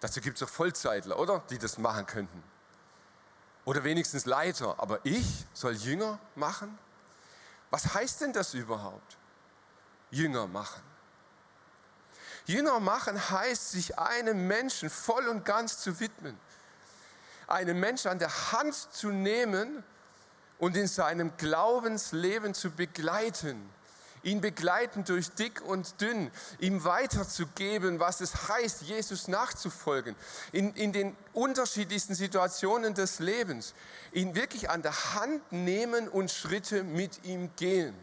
[0.00, 1.42] Dazu gibt es doch Vollzeitler, oder?
[1.50, 2.42] Die das machen könnten.
[3.64, 4.78] Oder wenigstens Leiter.
[4.78, 6.78] Aber ich soll Jünger machen?
[7.70, 9.16] Was heißt denn das überhaupt?
[10.10, 10.82] Jünger machen.
[12.46, 16.38] Jünger machen heißt, sich einem Menschen voll und ganz zu widmen.
[17.46, 19.82] Einen Menschen an der Hand zu nehmen
[20.58, 23.70] und in seinem Glaubensleben zu begleiten.
[24.22, 30.16] Ihn begleiten durch dick und dünn, ihm weiterzugeben, was es heißt, Jesus nachzufolgen,
[30.50, 33.74] in, in den unterschiedlichsten Situationen des Lebens,
[34.12, 37.94] ihn wirklich an der Hand nehmen und Schritte mit ihm gehen.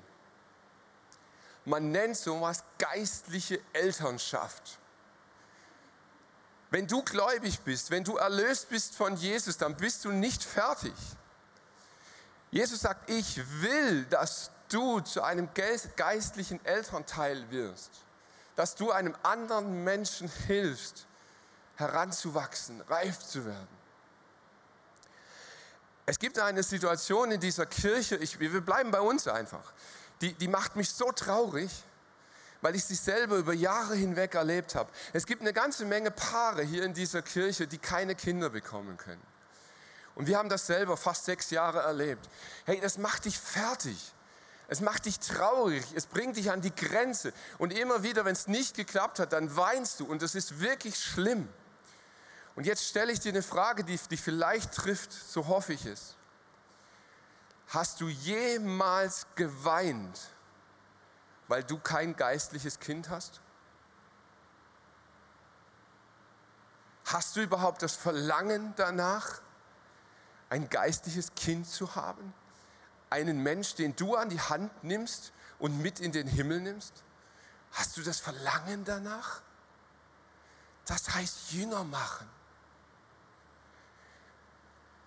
[1.66, 4.78] Man nennt sowas geistliche Elternschaft.
[6.70, 10.94] Wenn du gläubig bist, wenn du erlöst bist von Jesus, dann bist du nicht fertig.
[12.52, 15.50] Jesus sagt, ich will, dass du zu einem
[15.96, 17.92] geistlichen Elternteil wirst,
[18.56, 21.08] dass du einem anderen Menschen hilfst,
[21.76, 23.82] heranzuwachsen, reif zu werden.
[26.06, 29.72] Es gibt eine Situation in dieser Kirche, ich, wir bleiben bei uns einfach,
[30.20, 31.72] die, die macht mich so traurig,
[32.62, 34.92] weil ich sie selber über Jahre hinweg erlebt habe.
[35.14, 39.31] Es gibt eine ganze Menge Paare hier in dieser Kirche, die keine Kinder bekommen können.
[40.16, 42.30] Und wir haben das selber fast sechs Jahre erlebt.
[42.66, 44.14] Hey, das macht dich fertig.
[44.68, 47.34] Es macht dich traurig, es bringt dich an die Grenze.
[47.58, 50.98] Und immer wieder, wenn es nicht geklappt hat, dann weinst du und das ist wirklich
[50.98, 51.50] schlimm.
[52.56, 56.16] Und jetzt stelle ich dir eine Frage, die dich vielleicht trifft, so hoffe ich es.
[57.68, 60.20] Hast du jemals geweint,
[61.50, 63.42] weil du kein geistliches Kind hast?
[67.06, 69.42] Hast du überhaupt das Verlangen danach?
[70.52, 72.34] Ein geistliches Kind zu haben?
[73.10, 76.94] Einen Mensch, den du an die Hand nimmst und mit in den Himmel nimmst?
[77.72, 79.42] Hast du das Verlangen danach?
[80.86, 82.30] Das heißt Jünger machen.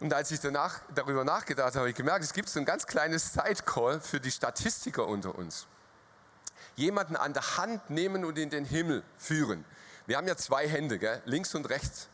[0.01, 2.87] Und als ich danach, darüber nachgedacht habe, habe ich gemerkt, es gibt so ein ganz
[2.87, 5.67] kleines Sidecall für die Statistiker unter uns.
[6.77, 9.65] jemanden an der Hand nehmen und in den Himmel führen.
[10.07, 11.23] Wir haben ja zwei Hände, gell?
[11.25, 12.09] links und rechts.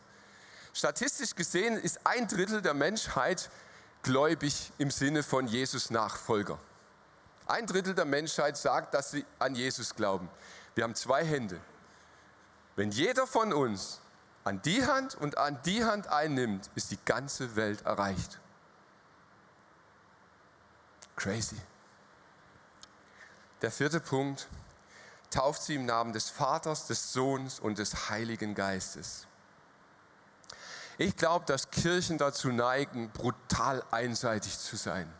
[0.72, 3.50] Statistisch gesehen ist ein Drittel der Menschheit
[4.02, 6.59] gläubig im Sinne von Jesus Nachfolger.
[7.46, 10.30] Ein Drittel der Menschheit sagt, dass sie an Jesus glauben.
[10.74, 11.61] Wir haben zwei Hände.
[12.76, 14.00] Wenn jeder von uns
[14.44, 18.38] an die Hand und an die Hand einnimmt, ist die ganze Welt erreicht.
[21.16, 21.61] Crazy.
[23.61, 24.48] Der vierte Punkt,
[25.30, 29.26] tauft sie im Namen des Vaters, des Sohnes und des Heiligen Geistes.
[31.01, 35.11] Ich glaube, dass Kirchen dazu neigen, brutal einseitig zu sein.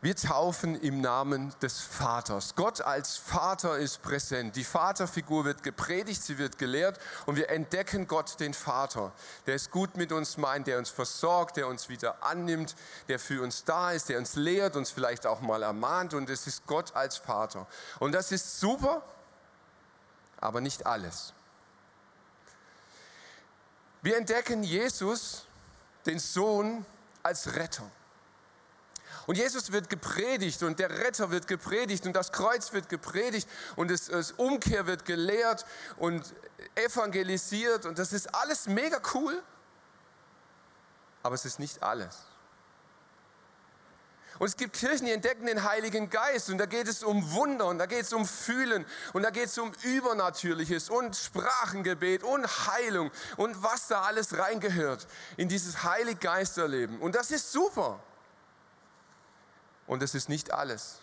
[0.00, 2.54] Wir taufen im Namen des Vaters.
[2.54, 4.56] Gott als Vater ist präsent.
[4.56, 9.12] Die Vaterfigur wird gepredigt, sie wird gelehrt und wir entdecken Gott den Vater,
[9.46, 12.74] der es gut mit uns meint, der uns versorgt, der uns wieder annimmt,
[13.08, 16.46] der für uns da ist, der uns lehrt, uns vielleicht auch mal ermahnt und es
[16.46, 17.66] ist Gott als Vater.
[17.98, 19.02] Und das ist super,
[20.40, 21.34] aber nicht alles.
[24.02, 25.46] Wir entdecken Jesus,
[26.06, 26.84] den Sohn,
[27.22, 27.88] als Retter.
[29.26, 33.88] Und Jesus wird gepredigt und der Retter wird gepredigt und das Kreuz wird gepredigt und
[33.90, 35.64] das, das Umkehr wird gelehrt
[35.96, 36.34] und
[36.74, 39.40] evangelisiert und das ist alles mega cool,
[41.22, 42.18] aber es ist nicht alles.
[44.38, 47.66] Und es gibt Kirchen, die entdecken den Heiligen Geist und da geht es um Wunder
[47.66, 52.46] und da geht es um Fühlen und da geht es um Übernatürliches und Sprachengebet und
[52.66, 57.00] Heilung und was da alles reingehört in dieses Heilige Geisterleben.
[57.00, 58.02] Und das ist super.
[59.86, 60.98] Und es ist nicht alles.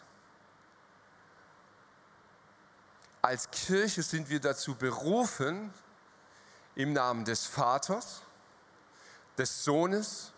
[3.21, 5.73] Als Kirche sind wir dazu berufen,
[6.75, 8.21] im Namen des Vaters,
[9.37, 10.31] des Sohnes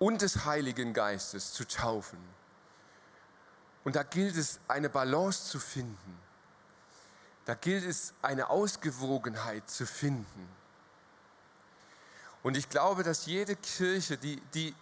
[0.00, 2.18] und des Heiligen Geistes zu taufen.
[3.84, 6.18] Und da gilt es, eine Balance zu finden.
[7.44, 10.48] Da gilt es, eine Ausgewogenheit zu finden.
[12.42, 14.74] Und ich glaube, dass jede Kirche, die, die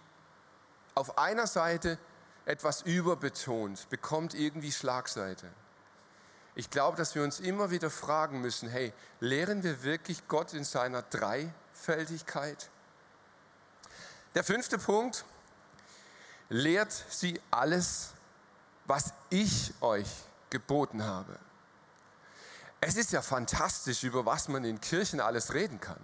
[0.95, 1.97] auf einer Seite
[2.45, 5.49] etwas überbetont, bekommt irgendwie Schlagseite.
[6.55, 10.63] Ich glaube, dass wir uns immer wieder fragen müssen, hey, lehren wir wirklich Gott in
[10.63, 12.69] seiner Dreifältigkeit?
[14.35, 15.25] Der fünfte Punkt,
[16.49, 18.09] lehrt sie alles,
[18.85, 20.07] was ich euch
[20.49, 21.37] geboten habe.
[22.81, 25.99] Es ist ja fantastisch, über was man in Kirchen alles reden kann.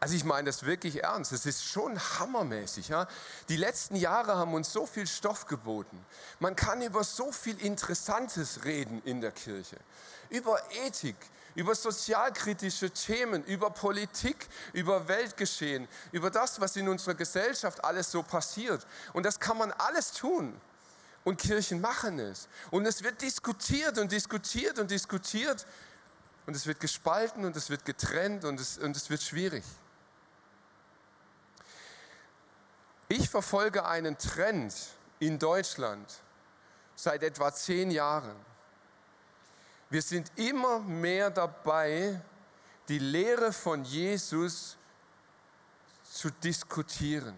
[0.00, 1.32] Also ich meine das wirklich ernst.
[1.32, 2.88] Es ist schon hammermäßig.
[2.88, 3.08] Ja?
[3.48, 6.04] Die letzten Jahre haben uns so viel Stoff geboten.
[6.38, 9.76] Man kann über so viel Interessantes reden in der Kirche.
[10.30, 11.16] Über Ethik,
[11.58, 18.22] über sozialkritische Themen, über Politik, über Weltgeschehen, über das, was in unserer Gesellschaft alles so
[18.22, 18.86] passiert.
[19.12, 20.58] Und das kann man alles tun.
[21.24, 22.46] Und Kirchen machen es.
[22.70, 25.66] Und es wird diskutiert und diskutiert und diskutiert.
[26.46, 29.64] Und es wird gespalten und es wird getrennt und es, und es wird schwierig.
[33.08, 34.72] Ich verfolge einen Trend
[35.18, 36.08] in Deutschland
[36.94, 38.47] seit etwa zehn Jahren.
[39.90, 42.20] Wir sind immer mehr dabei,
[42.88, 44.76] die Lehre von Jesus
[46.04, 47.36] zu diskutieren.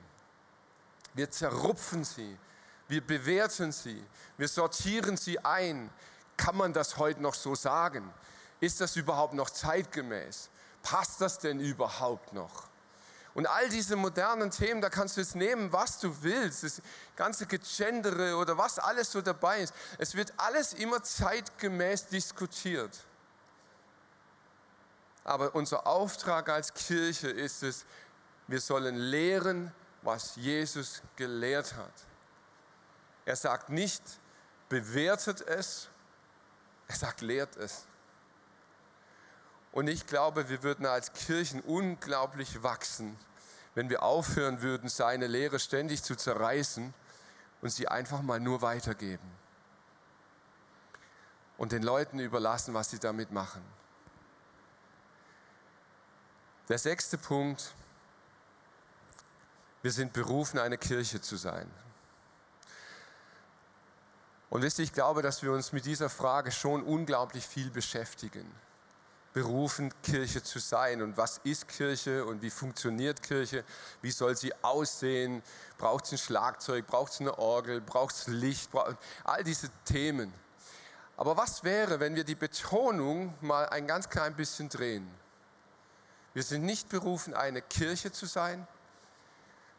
[1.14, 2.38] Wir zerrupfen sie,
[2.88, 4.02] wir bewerten sie,
[4.36, 5.90] wir sortieren sie ein.
[6.36, 8.10] Kann man das heute noch so sagen?
[8.60, 10.50] Ist das überhaupt noch zeitgemäß?
[10.82, 12.69] Passt das denn überhaupt noch?
[13.34, 16.82] Und all diese modernen Themen, da kannst du jetzt nehmen, was du willst, das
[17.14, 19.74] ganze Gegendere oder was alles so dabei ist.
[19.98, 22.98] Es wird alles immer zeitgemäß diskutiert.
[25.22, 27.84] Aber unser Auftrag als Kirche ist es,
[28.48, 29.72] wir sollen lehren,
[30.02, 31.92] was Jesus gelehrt hat.
[33.24, 34.02] Er sagt nicht,
[34.68, 35.88] bewertet es,
[36.88, 37.86] er sagt, lehrt es.
[39.72, 43.16] Und ich glaube, wir würden als Kirchen unglaublich wachsen,
[43.74, 46.92] wenn wir aufhören würden, seine Lehre ständig zu zerreißen
[47.62, 49.30] und sie einfach mal nur weitergeben.
[51.56, 53.62] Und den Leuten überlassen, was sie damit machen.
[56.68, 57.72] Der sechste Punkt,
[59.82, 61.70] wir sind berufen, eine Kirche zu sein.
[64.48, 68.50] Und wisst ihr, ich glaube, dass wir uns mit dieser Frage schon unglaublich viel beschäftigen
[69.32, 71.02] berufen, Kirche zu sein.
[71.02, 73.64] Und was ist Kirche und wie funktioniert Kirche?
[74.02, 75.42] Wie soll sie aussehen?
[75.78, 76.86] Braucht es ein Schlagzeug?
[76.86, 77.80] Braucht es eine Orgel?
[77.80, 78.70] Braucht es Licht?
[79.24, 80.32] All diese Themen.
[81.16, 85.08] Aber was wäre, wenn wir die Betonung mal ein ganz klein bisschen drehen?
[86.32, 88.66] Wir sind nicht berufen, eine Kirche zu sein.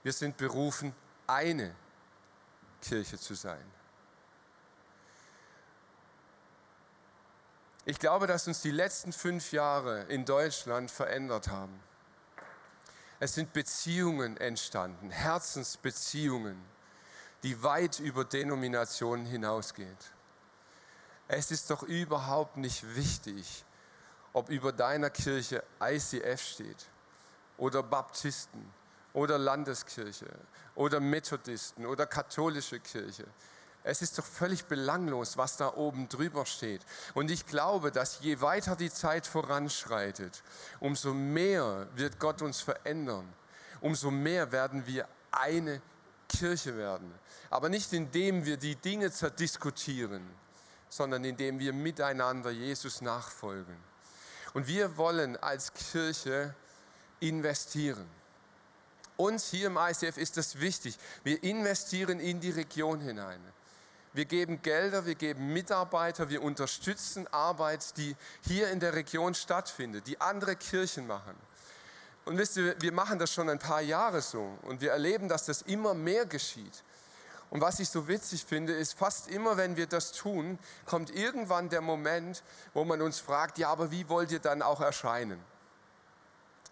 [0.03, 0.93] Wir sind berufen,
[1.27, 1.73] eine
[2.81, 3.63] Kirche zu sein.
[7.83, 11.79] Ich glaube, dass uns die letzten fünf Jahre in Deutschland verändert haben.
[13.19, 16.61] Es sind Beziehungen entstanden, Herzensbeziehungen,
[17.41, 19.97] die weit über Denominationen hinausgehen.
[21.27, 23.65] Es ist doch überhaupt nicht wichtig,
[24.33, 26.85] ob über deiner Kirche ICF steht
[27.57, 28.71] oder Baptisten
[29.13, 30.27] oder Landeskirche
[30.75, 33.25] oder Methodisten oder katholische Kirche.
[33.83, 36.81] Es ist doch völlig belanglos, was da oben drüber steht.
[37.15, 40.43] Und ich glaube, dass je weiter die Zeit voranschreitet,
[40.79, 43.27] umso mehr wird Gott uns verändern.
[43.81, 45.81] Umso mehr werden wir eine
[46.29, 47.11] Kirche werden.
[47.49, 50.29] Aber nicht indem wir die Dinge zerdiskutieren,
[50.87, 53.75] sondern indem wir miteinander Jesus nachfolgen.
[54.53, 56.53] Und wir wollen als Kirche
[57.19, 58.05] investieren.
[59.17, 60.97] Uns hier im ICF ist das wichtig.
[61.23, 63.41] Wir investieren in die Region hinein.
[64.13, 70.07] Wir geben Gelder, wir geben Mitarbeiter, wir unterstützen Arbeit, die hier in der Region stattfindet,
[70.07, 71.35] die andere Kirchen machen.
[72.25, 75.45] Und wisst ihr, wir machen das schon ein paar Jahre so und wir erleben, dass
[75.45, 76.83] das immer mehr geschieht.
[77.49, 81.69] Und was ich so witzig finde, ist, fast immer, wenn wir das tun, kommt irgendwann
[81.69, 82.43] der Moment,
[82.73, 85.39] wo man uns fragt, ja, aber wie wollt ihr dann auch erscheinen?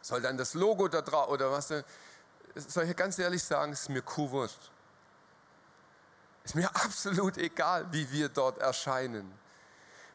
[0.02, 1.74] Soll dann das Logo da drauf oder was?
[2.56, 4.72] Soll ich ganz ehrlich sagen, ist mir kuhwurst.
[6.50, 9.32] Ist mir absolut egal, wie wir dort erscheinen.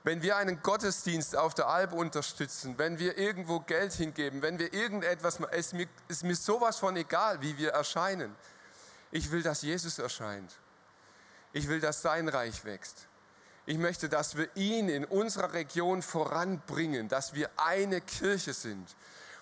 [0.03, 4.74] Wenn wir einen Gottesdienst auf der Alp unterstützen, wenn wir irgendwo Geld hingeben, wenn wir
[4.74, 8.35] irgendetwas ist mir, ist mir sowas von egal, wie wir erscheinen.
[9.12, 10.53] Ich will, dass Jesus erscheint.
[11.53, 13.07] Ich will, dass sein Reich wächst.
[13.64, 18.97] Ich möchte, dass wir ihn in unserer Region voranbringen, dass wir eine Kirche sind.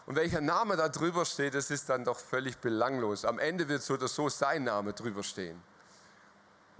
[0.05, 3.25] Und welcher Name da drüber steht, das ist dann doch völlig belanglos.
[3.25, 5.72] Am Ende wird so oder so sein Name drüber stehen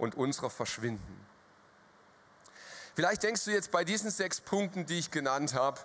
[0.03, 1.25] und unserer verschwinden.
[2.93, 5.79] Vielleicht denkst du jetzt bei diesen sechs Punkten, die ich genannt habe,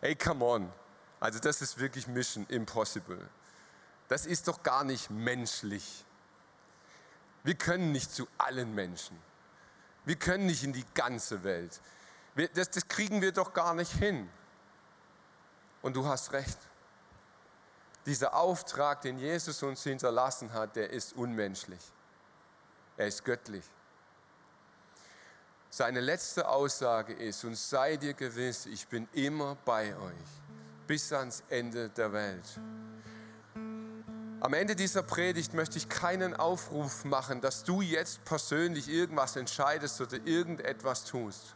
[0.00, 0.72] hey, come on,
[1.20, 3.28] also das ist wirklich Mission Impossible.
[4.08, 6.04] Das ist doch gar nicht menschlich.
[7.44, 9.16] Wir können nicht zu allen Menschen.
[10.06, 11.80] Wir können nicht in die ganze Welt.
[12.34, 14.28] Wir, das, das kriegen wir doch gar nicht hin.
[15.82, 16.58] Und du hast recht.
[18.06, 21.80] Dieser Auftrag, den Jesus uns hinterlassen hat, der ist unmenschlich.
[22.98, 23.64] Er ist göttlich.
[25.70, 30.28] Seine letzte Aussage ist, und sei dir gewiss, ich bin immer bei euch
[30.88, 32.60] bis ans Ende der Welt.
[34.40, 40.00] Am Ende dieser Predigt möchte ich keinen Aufruf machen, dass du jetzt persönlich irgendwas entscheidest
[40.00, 41.54] oder irgendetwas tust.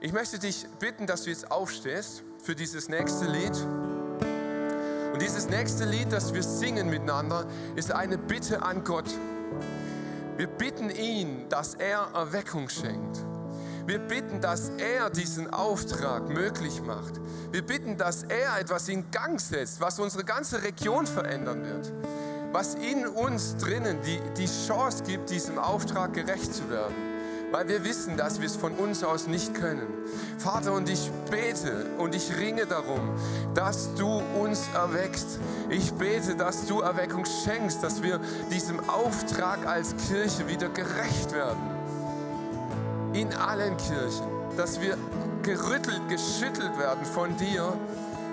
[0.00, 3.56] Ich möchte dich bitten, dass du jetzt aufstehst für dieses nächste Lied.
[5.12, 9.08] Und dieses nächste Lied, das wir singen miteinander, ist eine Bitte an Gott.
[10.36, 13.24] Wir bitten ihn, dass er Erweckung schenkt.
[13.86, 17.20] Wir bitten, dass er diesen Auftrag möglich macht.
[17.52, 21.92] Wir bitten, dass er etwas in Gang setzt, was unsere ganze Region verändern wird.
[22.52, 27.03] Was in uns drinnen die, die Chance gibt, diesem Auftrag gerecht zu werden
[27.54, 29.86] weil wir wissen, dass wir es von uns aus nicht können.
[30.38, 33.10] Vater, und ich bete und ich ringe darum,
[33.54, 35.38] dass du uns erweckst.
[35.70, 38.18] Ich bete, dass du Erweckung schenkst, dass wir
[38.50, 41.62] diesem Auftrag als Kirche wieder gerecht werden.
[43.12, 44.26] In allen Kirchen,
[44.56, 44.98] dass wir
[45.44, 47.72] gerüttelt, geschüttelt werden von dir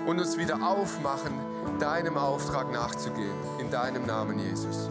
[0.04, 1.32] und uns wieder aufmachen,
[1.78, 3.36] deinem Auftrag nachzugehen.
[3.60, 4.90] In deinem Namen, Jesus.